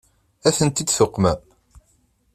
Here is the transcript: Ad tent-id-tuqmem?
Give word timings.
Ad 0.47 0.53
tent-id-tuqmem? 0.57 1.39